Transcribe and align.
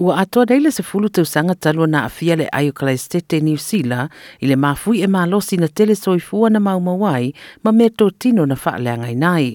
Ua 0.00 0.18
atoa 0.20 0.46
deila 0.46 0.70
se 0.70 0.82
fulu 0.82 1.08
te 1.08 1.20
usanga 1.20 1.54
talua 1.54 1.86
na 1.86 2.04
afia 2.06 2.36
le 2.38 2.44
ayo 2.52 2.72
klaistete 2.72 3.36
e 3.36 3.40
ni 3.42 3.54
usila 3.58 4.04
i 4.40 4.46
le 4.46 4.54
mafui 4.56 5.00
e 5.02 5.08
malosi 5.10 5.56
na 5.58 5.68
tele 5.68 5.94
soifua 5.98 6.50
na 6.54 6.60
maumawai 6.62 7.34
ma 7.64 7.72
meto 7.78 8.06
tino 8.20 8.46
na 8.46 8.54
faa 8.62 8.78
le 8.78 8.90
angai 8.94 9.16
nai. 9.18 9.46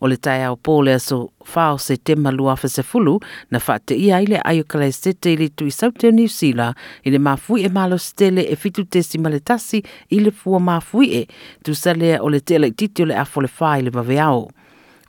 O 0.00 0.06
le 0.10 0.16
tae 0.24 0.44
au 0.46 0.56
pole 0.66 0.94
aso 0.94 1.18
fao 1.52 1.74
se 1.86 1.96
te 1.96 2.14
malua 2.14 2.54
se 2.74 2.82
fulu 2.90 3.14
na 3.50 3.58
faa 3.66 3.78
te 3.86 3.94
ia 4.04 4.22
i 4.22 4.26
le 4.30 4.38
ayo 4.50 4.62
klaistete 4.72 5.32
i 5.34 5.34
e 5.34 5.36
le 5.40 5.48
tui 5.58 5.70
sauteo 5.78 6.10
ni 6.14 6.24
usila 6.30 6.68
i 7.02 7.08
le 7.10 7.18
mafui 7.26 7.66
e 7.66 7.68
malosi 7.78 8.10
tele 8.20 8.42
e 8.42 8.54
fitu 8.62 8.84
tesi 8.92 9.18
maletasi 9.18 9.78
i 10.16 10.20
le 10.22 10.30
fua 10.40 10.60
mafui 10.70 11.08
e 11.14 11.22
tu 11.64 11.74
salea 11.74 12.22
o 12.22 12.28
le 12.30 12.40
tele 12.48 12.68
i 12.68 12.72
titio 12.78 13.06
le 13.10 13.14
afo 13.24 13.40
le 13.42 13.50
i 13.76 13.80
le 13.82 13.90
maveao 13.90 14.42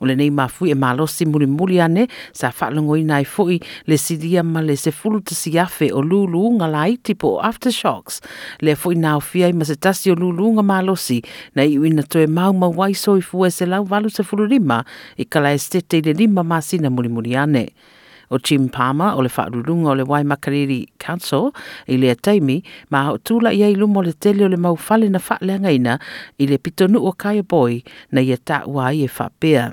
o 0.02 0.06
le 0.06 0.14
nei 0.18 0.30
mafui 0.34 0.72
e 0.74 0.74
malosi 0.82 1.24
mulimuli 1.30 1.78
ane 1.86 2.04
sa 2.40 2.48
faalogoina 2.58 3.14
ai 3.22 3.24
foʻi 3.34 3.56
le 3.88 3.96
sidia 4.04 4.42
ma 4.52 4.58
le 4.68 4.74
sefulu 4.84 5.18
siafe 5.40 5.86
o 5.94 6.00
luluuga 6.10 6.66
laiti 6.74 7.12
po 7.22 7.28
aftershocks 7.50 8.14
le 8.64 8.72
foʻi 8.80 8.96
na 9.02 9.08
aofia 9.14 9.46
i 9.54 9.54
ma 9.58 9.64
se 9.68 9.74
tasi 9.84 10.06
o 10.12 10.16
luluuga 10.22 10.62
malosi 10.72 11.18
na 11.54 11.62
iʻuina 11.72 12.02
toe 12.12 12.24
ma 12.36 12.44
waiso 12.78 13.12
soifua 13.14 13.44
e 13.46 13.50
se 13.56 13.64
lau 13.72 13.82
valusefululima 13.92 14.78
i 15.22 15.24
kalaestete 15.32 15.94
i 16.02 16.02
le 16.06 16.12
lima 16.20 16.42
masina 16.52 16.88
mulimuli 16.96 17.32
ane 17.44 17.64
o 18.34 18.40
Jim 18.44 18.64
Palmer 18.74 19.10
o 19.14 19.20
le 19.22 19.30
whaarurunga 19.36 19.88
o 19.94 19.94
le 19.98 20.02
Waimakariri 20.10 20.80
Council 20.98 21.52
i 21.92 21.98
le 22.00 22.14
teimi, 22.24 22.58
ma 22.92 23.00
o 23.12 23.20
tūla 23.20 23.52
i 23.54 23.60
ei 23.66 23.74
lumo 23.78 24.00
le 24.06 24.14
tele 24.22 24.46
o 24.48 24.50
le 24.50 24.56
mauwhale 24.58 25.06
na 25.12 25.20
whaarunga 25.26 25.70
ina 25.78 25.94
i 26.40 26.48
le 26.48 26.56
pitonu 26.64 26.98
o 27.04 27.12
Kaya 27.12 27.44
Boy 27.52 27.82
na 28.10 28.24
ia 28.24 28.40
tā 28.40 28.62
i 28.88 29.04
e 29.04 29.08
whapea. 29.16 29.64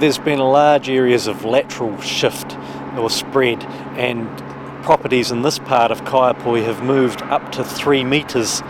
there's 0.00 0.18
been 0.18 0.38
large 0.38 0.88
areas 0.88 1.26
of 1.26 1.44
lateral 1.44 2.00
shift 2.00 2.56
or 2.96 3.10
spread, 3.10 3.62
and 3.96 4.26
properties 4.84 5.30
in 5.32 5.42
this 5.42 5.58
part 5.58 5.90
of 5.90 6.04
Kaiapoi 6.04 6.64
have 6.64 6.82
moved 6.84 7.22
up 7.36 7.50
to 7.52 7.64
three 7.64 8.04
metres 8.04 8.62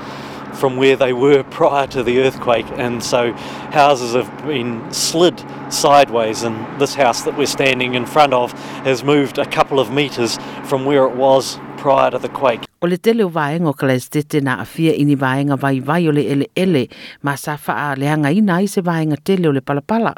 from 0.54 0.76
where 0.76 0.96
they 0.96 1.12
were 1.12 1.42
prior 1.50 1.86
to 1.88 2.02
the 2.02 2.20
earthquake, 2.20 2.66
and 2.76 3.02
so 3.04 3.32
houses 3.78 4.14
have 4.14 4.30
been 4.46 4.80
slid 4.92 5.42
sideways. 5.70 6.42
And 6.44 6.56
this 6.80 6.94
house 6.94 7.22
that 7.22 7.36
we're 7.36 7.46
standing 7.46 7.94
in 7.94 8.04
front 8.06 8.32
of 8.32 8.52
has 8.88 9.04
moved 9.04 9.38
a 9.38 9.46
couple 9.46 9.80
of 9.80 9.90
metres 9.90 10.38
from 10.64 10.84
where 10.86 11.04
it 11.04 11.14
was 11.14 11.58
prior 11.76 12.10
to 12.10 12.18
the 12.18 12.28
quake. 12.30 12.62
O 12.82 12.86
le 12.86 12.96
tele 12.96 13.22
o 13.24 13.28
vaenga 13.38 13.68
o 13.68 13.74
kalaistete 13.80 14.38
na 14.48 14.52
afia 14.64 14.94
ini 15.02 15.16
vaenga 15.24 15.56
vai 15.64 15.76
vai 15.88 16.02
o 16.06 16.10
le 16.18 16.22
ele 16.34 16.46
ele, 16.64 16.84
ma 17.26 17.34
sa 17.44 17.56
faa 17.66 17.88
leanga 18.02 18.30
ina 18.40 18.54
i 18.54 18.66
se 18.74 18.80
vaenga 18.90 19.18
tele 19.30 19.46
o 19.46 19.50
le 19.50 19.60
palapala. 19.70 20.14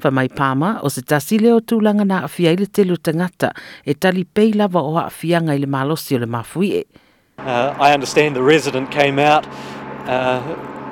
fa 0.00 0.10
mai 0.10 0.28
pama 0.28 0.78
o 0.82 0.88
se 0.88 1.02
tasi 1.02 1.38
leo 1.38 1.60
tūlanga 1.60 2.06
na 2.06 2.20
afia 2.26 2.52
i 2.52 2.56
le 2.58 2.66
telu 2.66 2.96
tangata 2.96 3.52
e 3.86 3.94
tali 3.94 4.24
pei 4.24 4.52
lava 4.52 4.80
o 4.82 4.94
afia 4.98 5.40
ngai 5.42 5.58
le 5.60 5.66
malosi 5.66 6.16
o 6.16 6.20
le 6.20 6.26
mafui 6.26 6.70
e. 6.80 6.84
Uh, 7.38 7.74
I 7.86 7.92
understand 7.92 8.36
the 8.36 8.42
resident 8.42 8.90
came 8.92 9.18
out 9.18 9.46
uh, 10.06 10.40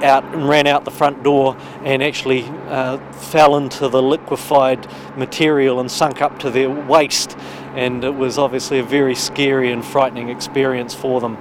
out 0.03 0.25
and 0.35 0.49
ran 0.49 0.67
out 0.67 0.85
the 0.85 0.91
front 1.03 1.23
door 1.23 1.57
and 1.85 2.03
actually 2.03 2.45
uh, 2.69 2.97
fell 3.31 3.57
into 3.57 3.89
the 3.89 4.03
liquefied 4.03 4.89
material 5.17 5.79
and 5.79 5.89
sunk 5.89 6.21
up 6.21 6.39
to 6.41 6.51
their 6.51 6.69
waist 6.71 7.37
and 7.77 8.03
it 8.03 8.15
was 8.17 8.39
obviously 8.39 8.81
a 8.81 8.83
very 8.83 9.15
scary 9.15 9.71
and 9.73 9.85
frightening 9.85 10.29
experience 10.29 10.93
for 10.95 11.21
them 11.21 11.37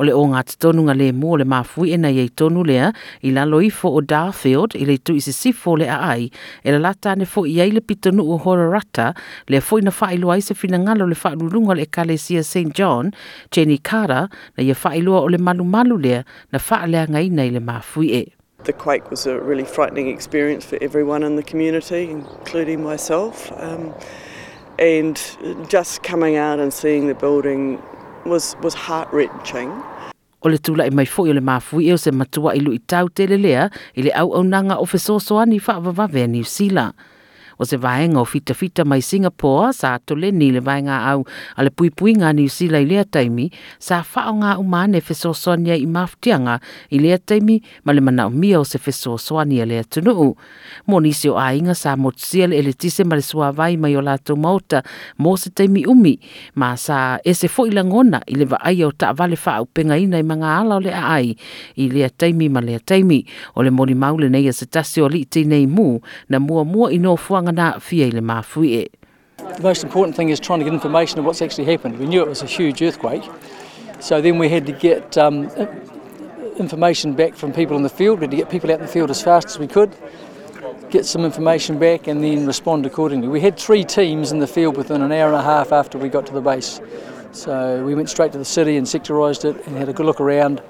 o 0.00 0.06
le 0.08 0.14
o 0.16 0.22
ngā 0.32 0.40
tonu 0.62 0.86
ngale 0.86 1.06
le 1.10 1.14
mō 1.16 1.34
le 1.40 1.44
māfui 1.48 1.90
e 1.94 1.98
nei 2.00 2.26
tonu 2.40 2.62
lea 2.64 2.88
i 3.28 3.32
la 3.36 3.42
loifo 3.48 3.90
o 3.92 4.00
Darfield 4.08 4.72
i 4.80 4.86
le 4.88 4.96
tu 5.04 5.12
i 5.18 5.24
se 5.24 5.34
sifo 5.36 5.74
le 5.80 5.90
aai 5.92 6.30
e 6.64 6.72
la 6.74 6.80
lata 6.88 7.12
ne 7.20 7.26
fo 7.28 7.44
i 7.48 7.58
ai 7.60 7.70
le 7.74 7.82
pitonu 7.84 8.24
o 8.24 8.38
Hororata 8.46 9.10
rata 9.10 9.52
le 9.52 9.60
fwoi 9.64 9.84
na 9.84 9.92
whae 10.00 10.16
lua 10.22 10.38
i 10.40 10.46
se 10.46 10.54
fina 10.56 10.80
ngalo 10.80 11.10
le 11.12 11.18
whae 11.22 11.34
lulunga 11.36 11.76
le 12.08 12.16
sia 12.16 12.42
St. 12.44 12.72
John 12.74 13.12
Jenny 13.52 13.76
Kara 13.78 14.22
na 14.56 14.62
ia 14.64 14.74
whae 14.84 15.02
lua 15.04 15.20
o 15.20 15.28
le 15.28 15.38
malu 15.38 15.64
malu 15.64 15.98
lea 15.98 16.24
na 16.52 16.58
whae 16.68 16.86
lea 16.88 17.04
ngai 17.10 17.28
nei 17.30 17.50
le 17.50 17.60
mafui 17.60 18.12
e. 18.16 18.24
The 18.64 18.72
quake 18.72 19.10
was 19.10 19.26
a 19.26 19.38
really 19.40 19.64
frightening 19.64 20.08
experience 20.08 20.64
for 20.66 20.76
everyone 20.82 21.22
in 21.22 21.36
the 21.36 21.42
community, 21.42 22.10
including 22.10 22.82
myself. 22.84 23.50
Um, 23.56 23.94
and 24.78 25.16
just 25.70 26.02
coming 26.02 26.36
out 26.36 26.60
and 26.60 26.70
seeing 26.72 27.06
the 27.06 27.14
building 27.14 27.80
was 28.24 28.56
was 28.62 28.74
heart 28.74 29.08
wrenching. 29.12 29.70
O 30.42 30.48
le 30.48 30.58
tula 30.58 30.86
i 30.88 30.90
mai 30.90 31.04
fo 31.06 31.24
i 31.28 31.32
le 31.36 31.40
mafui 31.44 31.90
eo 31.92 31.96
se 32.00 32.10
matua 32.10 32.54
i 32.56 32.60
lu 32.60 32.72
i 32.72 32.78
tau 32.88 33.08
te 33.08 33.26
le 33.28 33.36
i 33.94 34.02
le 34.02 34.10
au 34.16 34.32
au 34.36 34.42
nanga 34.42 34.76
o 34.80 34.84
fesoso 34.86 35.38
ani 35.40 35.60
wha 35.66 35.80
vavave 35.80 36.22
a 36.24 36.26
New 36.26 36.44
Zealand. 36.44 36.94
o 37.60 37.64
se 37.68 37.76
vaenga 37.76 38.16
o 38.20 38.24
fitafita 38.24 38.88
mai 38.88 39.04
Singapore 39.04 39.76
sa 39.76 40.00
tole 40.00 40.32
ni 40.32 40.48
le 40.48 40.62
vaenga 40.64 40.96
au 41.12 41.26
a 41.28 41.60
le 41.62 41.68
puipui 41.68 42.16
ngā 42.16 42.32
New 42.32 42.48
Zealand 42.48 42.86
i 42.88 42.88
lea 42.88 43.04
taimi 43.04 43.50
sa 43.76 43.98
whao 44.00 44.32
ngā 44.40 44.54
umane 44.62 45.02
fesosoania 45.04 45.76
i 45.76 45.84
maftianga 45.84 46.56
i 46.96 47.02
lea 47.04 47.18
taimi 47.20 47.58
ma 47.84 47.92
le 47.92 48.00
mana 48.00 48.26
umia 48.32 48.62
o 48.64 48.64
se 48.64 48.80
fesosoania 48.80 49.66
lea 49.68 49.84
tunuu. 49.84 50.30
Mō 50.88 51.02
nisi 51.04 51.28
o 51.28 51.36
ainga 51.36 51.74
sa 51.76 51.92
motsia 52.00 52.48
le 52.48 52.56
eletise 52.62 53.04
ma 53.04 53.18
le 53.20 53.50
vai 53.52 53.76
mai 53.76 53.92
o 54.00 54.00
lātou 54.00 54.40
mauta 54.40 54.80
mo 55.20 55.36
se 55.36 55.50
taimi 55.52 55.84
umi 55.86 56.16
ma 56.56 56.72
sa 56.80 57.18
e 57.24 57.34
se 57.34 57.48
fo 57.52 57.66
ilangona 57.68 58.22
i 58.24 58.40
le 58.40 58.48
vaai 58.54 58.80
o 58.84 58.90
ta 58.92 59.12
vale 59.12 59.36
whao 59.36 59.66
penga 59.68 59.98
ina 60.00 60.16
i 60.18 60.22
manga 60.24 60.48
ala 60.64 60.80
o 60.80 60.80
le 60.80 60.94
ai 60.96 61.36
i 61.76 61.90
lea 61.92 62.08
taimi 62.08 62.48
ma 62.48 62.64
lea 62.64 62.80
taimi 62.80 63.20
o 63.56 63.62
le 63.62 63.70
mori 63.70 63.94
maule 63.94 64.30
nei 64.32 64.48
a 64.48 64.52
se 64.56 64.64
tasi 64.64 65.04
o 65.04 65.08
li 65.08 65.26
nei 65.44 65.66
mu 65.66 65.98
na 66.28 66.38
mua 66.38 66.64
mua 66.64 66.88
ino 66.92 67.16
fuanga 67.16 67.48
The 67.56 68.90
most 69.60 69.82
important 69.82 70.14
thing 70.14 70.28
is 70.28 70.38
trying 70.38 70.60
to 70.60 70.64
get 70.64 70.72
information 70.72 71.18
of 71.18 71.24
what's 71.24 71.42
actually 71.42 71.64
happened. 71.64 71.98
We 71.98 72.06
knew 72.06 72.22
it 72.22 72.28
was 72.28 72.42
a 72.42 72.46
huge 72.46 72.80
earthquake, 72.80 73.24
so 73.98 74.20
then 74.20 74.38
we 74.38 74.48
had 74.48 74.66
to 74.66 74.72
get 74.72 75.18
um, 75.18 75.48
information 76.60 77.14
back 77.14 77.34
from 77.34 77.52
people 77.52 77.76
in 77.76 77.82
the 77.82 77.88
field. 77.88 78.20
We 78.20 78.24
had 78.24 78.30
to 78.30 78.36
get 78.36 78.50
people 78.50 78.70
out 78.70 78.74
in 78.78 78.86
the 78.86 78.92
field 78.92 79.10
as 79.10 79.20
fast 79.20 79.46
as 79.48 79.58
we 79.58 79.66
could, 79.66 79.96
get 80.90 81.04
some 81.06 81.24
information 81.24 81.80
back, 81.80 82.06
and 82.06 82.22
then 82.22 82.46
respond 82.46 82.86
accordingly. 82.86 83.26
We 83.26 83.40
had 83.40 83.58
three 83.58 83.82
teams 83.82 84.30
in 84.30 84.38
the 84.38 84.46
field 84.46 84.76
within 84.76 85.02
an 85.02 85.10
hour 85.10 85.26
and 85.26 85.36
a 85.36 85.42
half 85.42 85.72
after 85.72 85.98
we 85.98 86.08
got 86.08 86.26
to 86.26 86.32
the 86.32 86.40
base. 86.40 86.80
So 87.32 87.84
we 87.84 87.96
went 87.96 88.08
straight 88.10 88.30
to 88.32 88.38
the 88.38 88.44
city 88.44 88.76
and 88.76 88.86
sectorised 88.86 89.44
it 89.44 89.66
and 89.66 89.76
had 89.76 89.88
a 89.88 89.92
good 89.92 90.06
look 90.06 90.20
around 90.20 90.62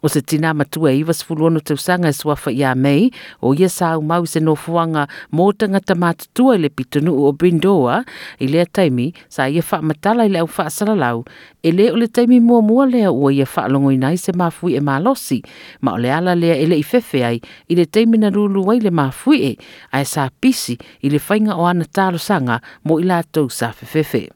O 0.00 0.06
se 0.08 0.20
tina 0.20 0.54
matua 0.54 0.92
iwa 0.92 1.14
sifulu 1.14 1.44
ono 1.44 1.60
tausanga 1.60 2.08
e 2.08 2.12
suafa 2.12 2.50
ya 2.54 2.70
mei, 2.74 3.10
o 3.42 3.50
ia 3.54 3.68
sa 3.68 3.98
mau 4.00 4.22
se 4.30 4.38
no 4.40 4.54
fuanga 4.54 5.08
mō 5.34 5.46
tangata 5.58 5.94
mātutua 5.98 6.54
ile 6.54 6.68
pitunu 6.70 7.16
o 7.26 7.32
Brindoa, 7.32 8.04
ilea 8.38 8.66
taimi 8.66 9.08
sa 9.28 9.48
ia 9.50 9.62
wha 9.72 9.82
matala 9.82 10.26
ile 10.26 10.38
au 10.38 10.46
wha 10.58 10.68
salalau, 10.70 11.24
ele 11.62 11.88
o 11.90 11.96
le 11.98 12.06
taimi 12.06 12.38
mua 12.40 12.62
mua 12.62 12.86
lea 12.86 13.10
ua 13.10 13.32
ia 13.34 13.46
wha 13.56 13.92
i 13.92 13.96
nai 13.96 14.16
se 14.18 14.32
mafui 14.32 14.76
e 14.76 14.80
malosi, 14.80 15.42
ma 15.80 15.98
o 15.98 15.98
le 15.98 16.12
ala 16.14 16.34
lea 16.34 16.54
ele 16.62 16.78
i 16.78 16.86
fefe 16.92 17.24
ai, 17.26 17.40
ile 17.68 17.84
taimi 17.84 18.18
na 18.18 18.30
rulu 18.30 18.62
wai 18.68 18.78
le 18.80 18.90
mafui 18.90 19.42
e, 19.50 19.56
ai 19.92 20.04
sa 20.06 20.30
pisi 20.40 20.78
ile 21.00 21.18
fainga 21.18 21.58
o 21.58 21.66
ana 21.66 21.84
talo 21.84 22.18
sanga 22.18 22.60
mo 22.84 23.00
la 23.02 23.18
tau 23.22 23.50
sa 23.50 23.72
fefefe. 23.72 24.30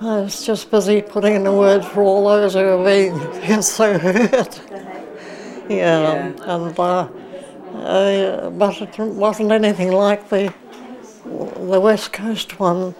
I 0.00 0.20
was 0.20 0.44
just 0.44 0.70
busy 0.70 1.00
putting 1.00 1.34
in 1.36 1.44
the 1.44 1.52
word 1.52 1.82
for 1.82 2.02
all 2.02 2.28
those 2.28 2.52
who 2.52 2.58
have 2.60 2.84
been 2.84 3.62
so 3.62 3.98
hurt. 3.98 4.60
Yeah, 5.70 6.12
and 6.12 6.40
uh, 6.42 7.08
but 8.50 8.82
it 8.90 8.98
wasn't 8.98 9.52
anything 9.52 9.92
like 9.92 10.28
the 10.28 10.52
the 11.24 11.80
West 11.80 12.12
Coast 12.12 12.60
one. 12.60 12.94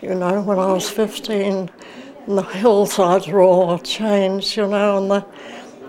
You 0.00 0.14
know, 0.14 0.40
when 0.40 0.58
I 0.58 0.72
was 0.72 0.88
15, 0.88 1.68
the 2.26 2.42
hillsides 2.42 3.26
were 3.28 3.42
all 3.42 3.78
changed. 3.78 4.56
You 4.56 4.66
know, 4.66 4.96
and 4.96 5.10
the 5.10 5.26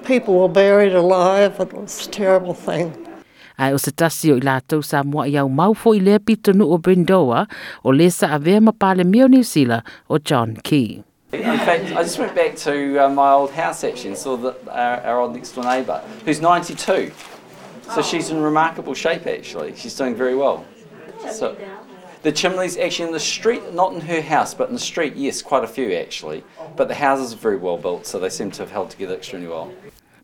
people 0.03 0.37
were 0.37 0.49
buried 0.49 0.93
alive. 0.93 1.59
It 1.61 1.71
was 1.71 2.07
a 2.07 2.11
terrible 2.11 2.53
thing. 2.53 3.00
Ai 3.57 3.73
o 3.73 3.77
se 3.77 3.91
tasi 3.91 4.31
o 4.31 4.37
i 4.37 4.41
lātou 4.43 4.83
sa 4.85 5.01
mua 5.03 5.25
i 5.27 5.35
au 5.37 5.49
maufo 5.49 5.93
i 5.95 5.99
lea 5.99 6.19
pitonu 6.19 6.67
o 6.71 6.77
Brindoa 6.77 7.45
o 7.83 7.91
lesa 7.91 8.29
a 8.31 8.39
vea 8.39 8.59
mapale 8.59 9.03
meo 9.05 9.27
New 9.27 9.43
o 10.09 10.17
John 10.19 10.55
Key. 10.63 11.03
In 11.33 11.59
fact, 11.59 11.85
I 11.95 12.03
just 12.03 12.19
went 12.19 12.35
back 12.35 12.55
to 12.57 12.97
uh, 12.99 13.09
my 13.09 13.31
old 13.31 13.51
house 13.51 13.83
actually 13.83 14.09
and 14.09 14.17
saw 14.17 14.35
the, 14.35 14.53
our, 14.71 14.99
our 15.01 15.19
old 15.21 15.33
next 15.33 15.53
door 15.53 15.63
neighbour, 15.63 16.01
who's 16.25 16.41
92. 16.41 17.11
So 17.13 17.13
oh. 17.89 18.01
she's 18.01 18.29
in 18.29 18.41
remarkable 18.41 18.93
shape 18.93 19.27
actually. 19.27 19.75
She's 19.75 19.95
doing 19.95 20.15
very 20.15 20.35
well. 20.35 20.65
So, 21.31 21.55
the 22.23 22.31
chimneys 22.31 22.77
actually 22.77 23.07
in 23.07 23.13
the 23.13 23.19
street, 23.19 23.73
not 23.73 23.93
in 23.93 24.01
her 24.01 24.21
house, 24.21 24.53
but 24.53 24.69
in 24.69 24.73
the 24.75 24.79
street, 24.79 25.15
yes, 25.15 25.41
quite 25.41 25.63
a 25.63 25.67
few 25.67 25.91
actually. 25.93 26.43
But 26.75 26.87
the 26.87 26.95
houses 26.95 27.33
are 27.33 27.37
very 27.37 27.57
well 27.57 27.77
built, 27.77 28.05
so 28.05 28.19
they 28.19 28.29
seem 28.29 28.51
to 28.51 28.61
have 28.63 28.71
held 28.71 28.89
together 28.91 29.15
extremely 29.15 29.47
well. 29.47 29.71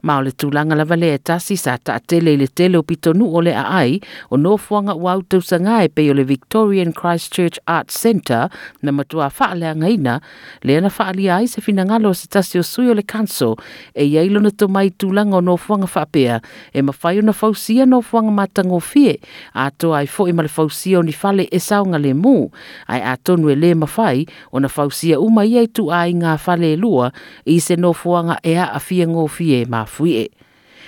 Mao 0.06 0.22
le 0.22 0.30
tūlanga 0.30 0.76
lava 0.78 0.94
le 0.98 1.10
e 1.16 1.18
tasi 1.18 1.56
sa 1.58 1.74
ta 1.82 1.96
atele 1.98 2.36
le 2.38 2.46
tele 2.48 2.78
o 2.78 2.84
pitonu 2.86 3.28
o 3.36 3.42
le 3.42 3.54
aai 3.58 3.98
o 4.30 4.38
nofuanga 4.38 4.94
o 4.94 5.08
autou 5.10 5.42
sangai 5.42 5.88
pe 5.90 6.06
o 6.14 6.14
le 6.14 6.22
Victorian 6.24 6.92
Christchurch 6.94 7.58
Arts 7.66 7.98
Centre 7.98 8.50
na 8.86 8.92
matua 8.94 9.30
faa 9.34 9.56
le 9.58 9.66
angaina 9.66 10.20
le 10.64 10.78
ana 10.78 10.92
faa 10.94 11.10
li 11.18 11.26
ai 11.34 11.48
se 11.50 11.62
fina 11.66 11.82
ngalo 11.90 12.14
se 12.14 12.28
tasi 12.30 12.60
o 12.62 12.62
sui 12.64 12.92
o 12.94 12.94
le 12.94 13.02
kanso 13.02 13.56
e 13.98 14.06
yailo 14.06 14.40
na 14.44 14.54
tomai 14.54 14.94
tūlanga 14.94 15.40
o 15.42 15.42
nofuanga 15.42 15.90
faa 15.90 16.06
pea 16.06 16.38
e 16.74 16.86
mawhaio 16.86 17.26
na 17.26 17.34
fausia 17.34 17.90
nofuanga 17.90 18.32
matango 18.38 18.78
fie 18.80 19.18
a 19.58 19.72
to 19.82 19.96
ai 19.98 20.06
fo 20.06 20.30
ima 20.30 20.46
le 20.46 20.50
fausia 20.54 21.02
o 21.02 21.02
ni 21.02 21.12
fale 21.14 21.50
e 21.50 21.58
saunga 21.60 21.98
le 21.98 22.14
mu 22.14 22.46
ai 22.86 23.02
a 23.02 23.18
tonu 23.18 23.50
e 23.50 23.58
le 23.58 23.74
mawhai 23.74 24.28
o 24.54 24.62
na 24.62 24.70
fausia 24.70 25.18
umai 25.18 25.58
ai 25.58 25.66
tu 25.74 25.90
ai 25.90 26.14
ngā 26.14 26.38
fale 26.38 26.76
lua 26.78 27.10
i 27.50 27.58
se 27.58 27.74
nofuanga 27.82 28.38
ea 28.46 28.70
a 28.70 28.78
fie 28.80 29.02
ngō 29.10 29.26
fie 29.36 29.64
e 29.66 29.66
ma 29.66 29.87
fui 29.88 30.18
e. 30.18 30.28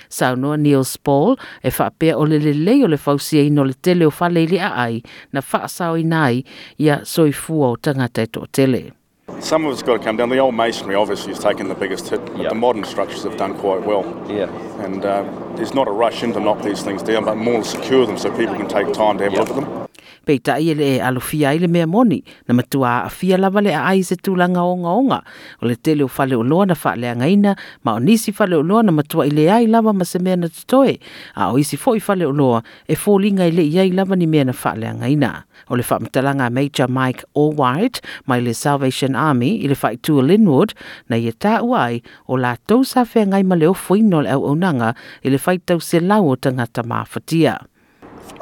Saunoa 0.08 0.56
Niels 0.56 0.98
Paul 0.98 1.36
e 1.64 1.70
whapea 1.78 2.16
o 2.18 2.24
lele 2.26 2.52
leo 2.64 2.86
le 2.88 2.96
fausia 2.96 3.42
ino 3.42 3.64
le 3.64 3.72
tele 3.82 4.04
o 4.06 4.10
whaleile 4.10 4.58
a 4.60 4.74
ai 4.74 5.02
na 5.32 5.40
whaasau 5.40 5.94
i 5.94 6.02
nai 6.02 6.44
ia 6.78 7.00
soifua 7.06 7.68
o 7.68 7.76
tangata 7.76 8.20
e 8.22 8.26
tō 8.26 8.46
tele. 8.52 8.92
Some 9.38 9.64
of 9.64 9.72
it's 9.72 9.82
got 9.82 9.92
to 9.98 10.04
come 10.04 10.16
down. 10.16 10.28
The 10.30 10.38
old 10.40 10.54
masonry 10.56 10.96
obviously 10.96 11.32
has 11.32 11.42
taken 11.42 11.68
the 11.68 11.76
biggest 11.76 12.08
hit, 12.10 12.20
but 12.26 12.36
yep. 12.38 12.48
the 12.48 12.54
modern 12.56 12.82
structures 12.84 13.22
have 13.22 13.36
done 13.36 13.54
quite 13.54 13.86
well. 13.86 14.02
Yeah. 14.28 14.50
And 14.84 15.02
uh, 15.04 15.22
there's 15.54 15.72
not 15.72 15.86
a 15.86 15.92
rush 15.92 16.24
in 16.24 16.32
to 16.32 16.40
knock 16.40 16.62
these 16.62 16.82
things 16.82 17.00
down, 17.00 17.24
but 17.24 17.36
more 17.36 17.62
to 17.62 17.68
secure 17.68 18.04
them 18.06 18.18
so 18.18 18.30
people 18.36 18.56
can 18.56 18.66
take 18.68 18.92
time 18.92 19.18
to 19.18 19.24
have 19.24 19.32
a 19.32 19.36
yep. 19.36 19.48
look 19.48 19.56
at 19.56 19.64
them 19.64 19.86
peitaʻi 20.26 20.66
e 20.70 20.74
lee 20.80 20.96
alofia 21.08 21.48
ai 21.50 21.66
mea 21.76 21.86
moni 21.88 22.18
na 22.48 22.52
matua 22.58 22.90
aafia 23.08 23.38
lava 23.40 23.60
le 23.64 23.72
aai 23.74 24.02
se 24.08 24.16
tulaga 24.16 24.60
ogaoga 24.72 25.18
o 25.62 25.66
le 25.68 25.74
tele 25.76 26.04
o 26.04 26.08
faleoloa 26.16 26.66
na 26.70 26.74
faaleagaina 26.82 27.52
ma 27.84 27.96
o 27.96 28.00
nisi 28.06 28.32
faleoloa 28.40 28.82
na 28.88 28.92
matuaʻi 28.98 29.32
leai 29.38 29.66
lava 29.74 29.92
ma 29.98 30.04
se 30.12 30.18
mea 30.26 30.36
na 30.42 30.48
totoe 30.58 30.94
a 31.40 31.48
o 31.52 31.56
isi 31.62 31.76
foʻi 31.84 32.00
faleoloa 32.08 32.60
e 32.88 32.94
foliga 33.04 33.48
e 33.48 33.52
leʻi 33.58 33.76
ai 33.82 33.90
lava 33.96 34.14
ni 34.16 34.26
mea 34.32 34.44
na 34.48 34.52
fa 34.52 34.60
faaleagaina 34.62 35.30
o 35.72 35.76
le 35.76 35.82
fa 35.82 35.96
mtalanga 36.04 36.50
major 36.58 36.88
mike 36.98 37.24
allwight 37.36 38.00
mai 38.28 38.40
le 38.46 38.52
salvation 38.62 39.16
army 39.28 39.50
i 39.64 39.66
le 39.72 39.74
faaitua 39.82 40.22
linwood 40.30 40.74
na 41.08 41.16
ia 41.16 41.32
e 41.32 41.32
taʻua 41.44 41.78
ai 41.88 41.96
o 42.28 42.36
latou 42.36 42.84
sa 42.84 43.04
feagai 43.08 43.42
ma 43.48 43.56
le 43.56 43.66
ofoina 43.72 44.20
o 44.20 44.22
le 44.26 44.30
auaunaga 44.36 44.92
i 45.26 45.32
le 45.32 45.38
faitauselau 45.46 46.28
o 46.32 46.36
tagata 46.36 46.82
mafatia 46.84 47.56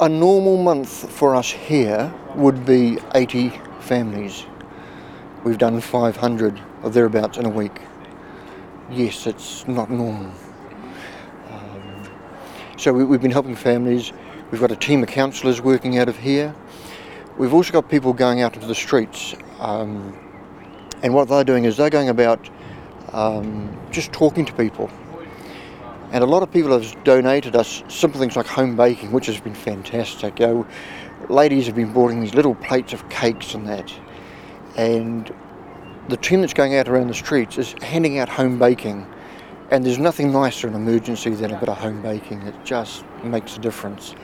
A 0.00 0.08
normal 0.08 0.56
month 0.58 1.10
for 1.10 1.34
us 1.34 1.50
here 1.50 2.14
would 2.36 2.64
be 2.64 2.98
80 3.16 3.48
families. 3.80 4.46
We've 5.42 5.58
done 5.58 5.80
500 5.80 6.60
or 6.84 6.90
thereabouts 6.90 7.36
in 7.36 7.44
a 7.44 7.48
week. 7.48 7.80
Yes, 8.92 9.26
it's 9.26 9.66
not 9.66 9.90
normal. 9.90 10.30
Um, 11.50 12.08
so 12.76 12.92
we, 12.92 13.12
have 13.12 13.20
been 13.22 13.32
helping 13.32 13.56
families. 13.56 14.12
We've 14.52 14.60
got 14.60 14.70
a 14.70 14.76
team 14.76 15.02
of 15.02 15.08
counsellors 15.08 15.60
working 15.60 15.98
out 15.98 16.08
of 16.08 16.16
here. 16.16 16.54
We've 17.36 17.52
also 17.52 17.72
got 17.72 17.90
people 17.90 18.12
going 18.12 18.40
out 18.40 18.54
into 18.54 18.68
the 18.68 18.76
streets. 18.76 19.34
Um, 19.58 20.16
and 21.02 21.12
what 21.12 21.26
they're 21.26 21.42
doing 21.42 21.64
is 21.64 21.76
they're 21.76 21.90
going 21.90 22.08
about 22.08 22.48
um, 23.12 23.76
just 23.90 24.12
talking 24.12 24.44
to 24.44 24.52
people 24.52 24.90
and 26.10 26.24
a 26.24 26.26
lot 26.26 26.42
of 26.42 26.50
people 26.50 26.72
have 26.72 27.04
donated 27.04 27.54
us 27.54 27.82
simple 27.88 28.18
things 28.18 28.34
like 28.34 28.46
home 28.46 28.76
baking, 28.76 29.12
which 29.12 29.26
has 29.26 29.38
been 29.42 29.54
fantastic. 29.54 30.40
You 30.40 30.46
know, 30.46 30.66
ladies 31.28 31.66
have 31.66 31.76
been 31.76 31.92
bringing 31.92 32.20
these 32.22 32.34
little 32.34 32.54
plates 32.54 32.94
of 32.94 33.06
cakes 33.10 33.52
and 33.54 33.66
that. 33.68 33.92
And 34.76 35.30
the 36.08 36.16
team 36.16 36.40
that's 36.40 36.54
going 36.54 36.74
out 36.76 36.88
around 36.88 37.08
the 37.08 37.14
streets 37.14 37.58
is 37.58 37.74
handing 37.82 38.18
out 38.18 38.30
home 38.30 38.58
baking. 38.58 39.06
And 39.70 39.84
there's 39.84 39.98
nothing 39.98 40.32
nicer 40.32 40.66
in 40.66 40.72
emergency 40.74 41.30
than 41.34 41.50
a 41.50 41.60
bit 41.60 41.68
of 41.68 41.76
home 41.76 42.00
baking. 42.00 42.40
It 42.42 42.54
just 42.64 43.04
makes 43.22 43.56
a 43.56 43.58
difference. 43.60 44.14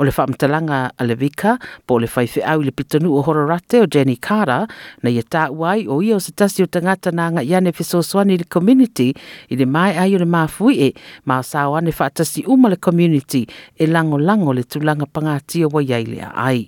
o 0.00 0.02
le 0.04 0.10
whaamtalanga 0.16 0.78
a 0.98 1.04
le 1.06 1.14
vika 1.14 1.58
po 1.86 1.98
le 1.98 2.06
whaife 2.08 2.38
au 2.44 2.62
le 2.64 2.70
pitanu 2.70 3.12
o 3.18 3.22
hororate 3.22 3.80
o 3.82 3.86
Jenny 3.86 4.16
Kara, 4.16 4.66
na 5.02 5.10
ia 5.10 5.22
tāuai 5.22 5.84
o 5.88 6.00
ia 6.02 6.14
o 6.16 6.18
se 6.18 6.32
tasi 6.32 6.64
o 6.64 6.66
tangata 6.66 7.12
nā 7.12 7.28
ngā 7.36 7.44
iane 7.44 7.68
whesoswani 7.76 8.38
le 8.40 8.44
community 8.56 9.10
i 9.50 9.58
le 9.60 9.66
mai 9.66 9.92
ai 10.04 10.14
o 10.16 10.22
le 10.24 10.24
māfui 10.36 10.78
e 10.88 10.90
mā 11.28 11.40
sāo 11.44 11.76
ane 11.78 11.92
whaatasi 11.92 12.46
uma 12.54 12.72
le 12.72 12.78
community 12.88 13.44
e 13.76 13.86
lango 13.92 14.16
lango 14.18 14.56
le 14.56 14.64
tūlanga 14.64 15.04
pangāti 15.06 15.62
o 15.68 15.70
waiai 15.76 16.08
le 16.08 16.32
ai. 16.32 16.66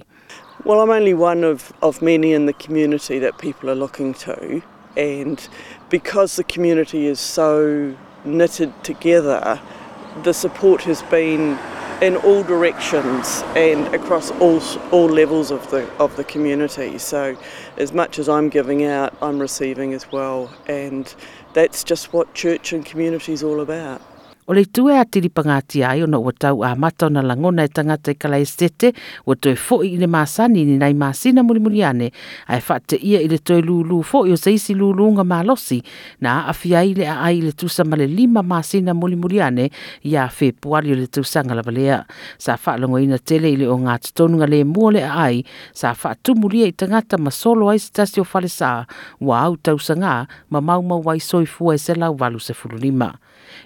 Well, 0.65 0.81
I'm 0.81 0.91
only 0.91 1.15
one 1.15 1.43
of, 1.43 1.73
of 1.83 2.03
many 2.03 2.35
in 2.35 2.45
the 2.47 2.53
community 2.53 3.19
that 3.21 3.39
people 3.39 3.69
are 3.71 3.75
looking 3.75 4.13
to. 4.29 4.63
And 4.97 5.41
because 5.89 6.37
the 6.37 6.45
community 6.45 7.07
is 7.07 7.19
so 7.19 7.97
knitted 8.25 8.71
together, 8.85 9.59
the 10.23 10.35
support 10.35 10.83
has 10.83 11.03
been 11.05 11.59
in 12.03 12.17
all 12.17 12.43
directions 12.43 13.45
and 13.55 13.87
across 13.95 14.33
all 14.33 14.61
all 14.91 15.07
levels 15.07 15.53
of 15.53 15.71
the 15.71 15.89
of 16.03 16.15
the 16.17 16.25
community. 16.25 16.99
So, 16.99 17.37
as 17.79 17.93
much 17.93 18.19
as 18.19 18.29
I'm 18.29 18.49
giving 18.49 18.85
out, 18.85 19.17
I'm 19.23 19.39
receiving 19.39 19.95
as 19.95 20.11
well, 20.11 20.51
and 20.67 21.15
that's 21.55 21.85
just 21.85 22.13
what 22.13 22.35
church 22.35 22.73
and 22.73 22.85
community 22.85 23.33
is 23.33 23.45
all 23.45 23.61
about. 23.61 24.03
O 24.53 24.55
le 24.55 24.67
tue 24.67 24.99
a 25.01 25.05
tiri 25.09 25.31
pangati 25.33 25.81
ai 25.83 26.03
ona 26.05 26.19
ua 26.21 26.29
tau 26.37 26.59
a 26.63 26.75
mata 26.77 27.07
ona 27.09 27.23
langona 27.25 27.65
e 27.65 27.69
tangata 27.73 28.13
i 28.13 28.17
kala 28.21 28.37
estete 28.37 28.91
ua 29.27 29.33
toi 29.41 29.55
fo 29.57 29.79
i 29.81 29.95
le 29.97 30.05
masani 30.07 30.65
ni 30.69 30.77
nai 30.77 30.93
masina 30.93 31.41
mulimuli 31.43 31.81
ane 31.83 32.11
ai 32.53 32.61
fa'ate 32.61 32.99
ia 33.01 33.23
i 33.25 33.31
le 33.33 33.39
toi 33.41 33.63
lulu 33.65 34.03
fo'i 34.05 34.33
o 34.33 34.37
seisi 34.37 34.75
lulu 34.77 35.07
nga 35.17 35.25
malosi 35.25 35.79
na 36.21 36.45
afia 36.53 36.85
i 36.85 36.93
le 36.93 37.09
a 37.09 37.17
ai 37.31 37.41
le 37.47 37.53
tusa 37.57 37.81
male 37.89 38.05
lima 38.07 38.43
masina 38.45 38.93
mulimuli 38.93 39.41
ane 39.41 39.71
ia 40.05 40.27
a 40.27 40.29
fe 40.29 40.53
puali 40.53 40.93
o 40.93 41.01
le 41.01 41.07
tusa 41.09 41.41
ngalabalea 41.47 42.05
sa 42.37 42.59
fa'a 42.61 42.77
longo 42.77 42.99
ina 43.01 43.17
tele 43.29 43.49
i 43.49 43.57
le 43.57 43.73
o 43.73 43.79
ngā 43.87 43.97
tutonu 44.05 44.45
le 44.53 44.61
mua 44.69 44.93
le 44.93 45.07
a 45.09 45.17
ai 45.33 45.41
sa 45.73 45.95
fa'a 45.97 46.13
tumulia 46.23 46.69
i 46.69 46.77
tangata 46.77 47.17
ma 47.17 47.33
solo 47.33 47.73
ai 47.73 47.79
stasi 47.81 48.21
o 48.21 48.25
falesa 48.29 48.85
wa 49.21 49.37
au 49.49 49.57
tausanga 49.57 50.27
ma 50.53 50.61
mau 50.61 50.83
mau 50.85 51.01
wai 51.09 51.21
soifua 51.25 51.75
e 51.75 51.79
se 51.81 51.95
valu 51.97 52.37
se 52.39 52.53
fululima. 52.53 53.09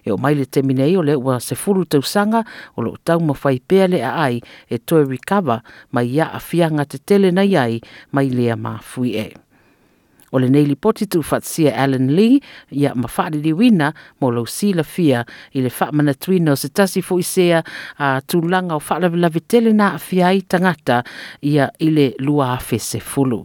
E 0.07 0.11
o 0.11 0.17
mai 0.19 0.35
le 0.35 0.45
temini 0.47 0.76
nei 0.77 0.97
o 0.97 1.03
le 1.03 1.15
ua 1.17 1.39
se 1.41 1.57
fulu 1.57 1.85
tausanga 1.89 2.45
o 2.77 2.83
lo 2.85 2.97
tau 3.05 3.21
mawhai 3.21 3.59
peale 3.69 4.01
a 4.05 4.13
ai 4.27 4.37
e 4.73 4.79
toe 4.87 5.03
rikawa 5.11 5.57
mai 5.95 6.07
ia 6.17 6.27
a 6.33 6.41
fianga 6.49 6.85
te 6.91 6.99
tele 7.09 7.29
nei 7.37 7.53
ai 7.65 7.75
mai 8.15 8.27
lea 8.37 8.57
ma 8.65 8.75
fui 8.91 9.11
e. 9.25 9.29
O 10.35 10.39
le 10.41 10.49
neili 10.51 10.75
poti 10.77 11.07
tu 11.07 11.23
fatsia 11.23 11.71
Alan 11.83 12.09
Lee, 12.17 12.41
ia 12.81 12.91
mawhare 12.99 13.39
di 13.41 13.53
wina 13.53 13.89
mo 14.21 14.29
lo 14.31 14.45
si 14.45 14.69
la 14.75 14.83
fia 14.83 15.21
i 15.57 15.63
le 15.65 15.71
whamana 15.79 16.15
tuina 16.23 16.53
se 16.61 16.69
tasi 16.77 17.01
fu 17.03 17.15
isea 17.23 17.59
a 18.07 18.21
tūlanga 18.29 18.77
o 18.77 18.83
whalavilavi 18.89 19.41
tele 19.47 19.73
na 19.79 19.93
a 19.95 19.99
fia 20.09 20.35
tangata 20.53 20.99
ia 21.53 21.71
i 21.87 21.91
le 21.95 22.09
lua 22.19 22.51
a 22.53 22.59
fese 22.61 23.01
fulu. 23.01 23.45